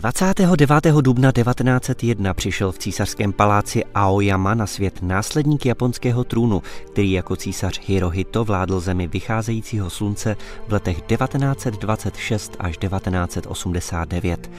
29. 0.00 0.84
dubna 1.00 1.32
1901 1.32 2.34
přišel 2.34 2.72
v 2.72 2.78
císařském 2.78 3.32
paláci 3.32 3.84
Aoyama 3.94 4.54
na 4.54 4.66
svět 4.66 5.02
následník 5.02 5.66
japonského 5.66 6.24
trůnu, 6.24 6.62
který 6.86 7.12
jako 7.12 7.36
císař 7.36 7.80
Hirohito 7.86 8.44
vládl 8.44 8.80
zemi 8.80 9.06
vycházejícího 9.06 9.90
slunce 9.90 10.36
v 10.68 10.72
letech 10.72 11.00
1926 11.00 12.56
až 12.58 12.76
1989. 12.76 14.50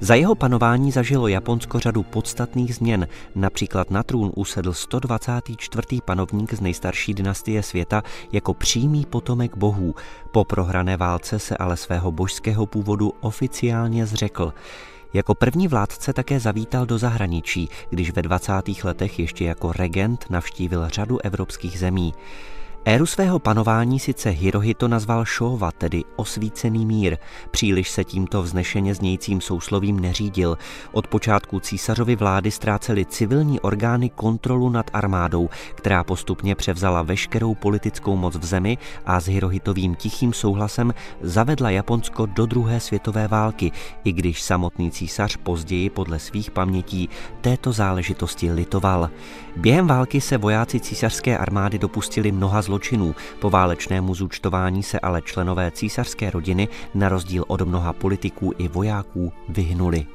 Za 0.00 0.14
jeho 0.14 0.34
panování 0.34 0.92
zažilo 0.92 1.28
Japonsko 1.28 1.80
řadu 1.80 2.02
podstatných 2.02 2.74
změn, 2.74 3.08
například 3.34 3.90
na 3.90 4.02
trůn 4.02 4.32
usedl 4.36 4.72
124. 4.72 5.86
panovník 6.04 6.54
z 6.54 6.60
nejstarší 6.60 7.14
dynastie 7.14 7.62
světa 7.62 8.02
jako 8.32 8.54
přímý 8.54 9.06
potomek 9.06 9.56
bohů. 9.56 9.94
Po 10.32 10.44
prohrané 10.44 10.96
válce 10.96 11.38
se 11.38 11.56
ale 11.56 11.76
svého 11.76 12.12
božského 12.12 12.66
původu 12.66 13.12
oficiálně 13.20 14.06
zřekl. 14.06 14.52
Jako 15.14 15.34
první 15.34 15.68
vládce 15.68 16.12
také 16.12 16.40
zavítal 16.40 16.86
do 16.86 16.98
zahraničí, 16.98 17.68
když 17.90 18.10
ve 18.10 18.22
20. 18.22 18.52
letech 18.84 19.18
ještě 19.18 19.44
jako 19.44 19.72
regent 19.72 20.26
navštívil 20.30 20.88
řadu 20.88 21.18
evropských 21.24 21.78
zemí. 21.78 22.14
Éru 22.86 23.06
svého 23.06 23.38
panování 23.38 24.00
sice 24.00 24.30
Hirohito 24.30 24.88
nazval 24.88 25.24
Showa, 25.24 25.72
tedy 25.72 26.04
osvícený 26.16 26.86
mír. 26.86 27.16
Příliš 27.50 27.90
se 27.90 28.04
tímto 28.04 28.42
vznešeně 28.42 28.94
znějícím 28.94 29.40
souslovím 29.40 30.00
neřídil. 30.00 30.58
Od 30.92 31.06
počátku 31.06 31.60
císařovy 31.60 32.16
vlády 32.16 32.50
ztrácely 32.50 33.04
civilní 33.04 33.60
orgány 33.60 34.10
kontrolu 34.10 34.70
nad 34.70 34.90
armádou, 34.92 35.48
která 35.74 36.04
postupně 36.04 36.54
převzala 36.54 37.02
veškerou 37.02 37.54
politickou 37.54 38.16
moc 38.16 38.36
v 38.36 38.44
zemi 38.44 38.78
a 39.06 39.20
s 39.20 39.26
Hirohitovým 39.26 39.94
tichým 39.94 40.32
souhlasem 40.32 40.94
zavedla 41.20 41.70
Japonsko 41.70 42.26
do 42.26 42.46
druhé 42.46 42.80
světové 42.80 43.28
války, 43.28 43.72
i 44.04 44.12
když 44.12 44.42
samotný 44.42 44.90
císař 44.90 45.36
později 45.36 45.90
podle 45.90 46.18
svých 46.18 46.50
pamětí 46.50 47.08
této 47.40 47.72
záležitosti 47.72 48.52
litoval. 48.52 49.10
Během 49.56 49.86
války 49.86 50.20
se 50.20 50.38
vojáci 50.38 50.80
císařské 50.80 51.38
armády 51.38 51.78
dopustili 51.78 52.32
mnoha 52.32 52.62
zlo 52.62 52.73
zločinů. 52.74 53.14
Po 53.38 53.50
válečnému 53.50 54.14
zúčtování 54.14 54.82
se 54.82 55.00
ale 55.00 55.22
členové 55.22 55.70
císařské 55.70 56.30
rodiny, 56.30 56.68
na 56.94 57.08
rozdíl 57.08 57.44
od 57.46 57.60
mnoha 57.60 57.92
politiků 57.92 58.52
i 58.58 58.68
vojáků, 58.68 59.32
vyhnuli. 59.48 60.06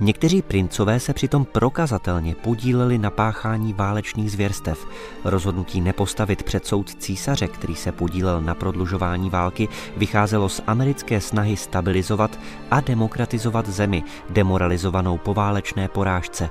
Někteří 0.00 0.42
princové 0.42 1.00
se 1.00 1.14
přitom 1.14 1.44
prokazatelně 1.44 2.34
podíleli 2.34 2.98
na 2.98 3.10
páchání 3.10 3.72
válečných 3.72 4.32
zvěrstev. 4.32 4.86
Rozhodnutí 5.24 5.80
nepostavit 5.80 6.42
před 6.42 6.66
soud 6.66 6.94
císaře, 6.94 7.48
který 7.48 7.74
se 7.74 7.92
podílel 7.92 8.42
na 8.42 8.54
prodlužování 8.54 9.30
války, 9.30 9.68
vycházelo 9.96 10.48
z 10.48 10.62
americké 10.66 11.20
snahy 11.20 11.56
stabilizovat 11.56 12.38
a 12.70 12.80
demokratizovat 12.80 13.68
zemi, 13.68 14.02
demoralizovanou 14.30 15.18
po 15.18 15.34
válečné 15.34 15.88
porážce. 15.88 16.50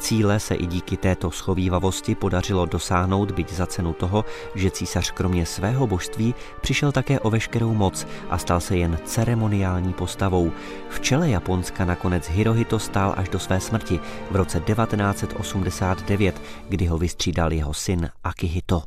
Cíle 0.00 0.40
se 0.40 0.54
i 0.54 0.66
díky 0.66 0.96
této 0.96 1.30
schovývavosti 1.30 2.14
podařilo 2.14 2.66
dosáhnout, 2.66 3.30
byť 3.30 3.52
za 3.52 3.66
cenu 3.66 3.92
toho, 3.92 4.24
že 4.54 4.70
císař 4.70 5.10
kromě 5.10 5.46
svého 5.46 5.86
božství 5.86 6.34
přišel 6.60 6.92
také 6.92 7.20
o 7.20 7.30
veškerou 7.30 7.74
moc 7.74 8.06
a 8.30 8.38
stal 8.38 8.60
se 8.60 8.76
jen 8.76 8.98
ceremoniální 9.04 9.92
postavou. 9.92 10.52
V 10.90 11.00
čele 11.00 11.30
Japonska 11.30 11.84
nakonec 11.84 12.28
Hirohito 12.28 12.78
stál 12.78 13.14
až 13.16 13.28
do 13.28 13.38
své 13.38 13.60
smrti 13.60 14.00
v 14.30 14.36
roce 14.36 14.60
1989, 14.60 16.42
kdy 16.68 16.86
ho 16.86 16.98
vystřídal 16.98 17.52
jeho 17.52 17.74
syn 17.74 18.10
Akihito. 18.24 18.82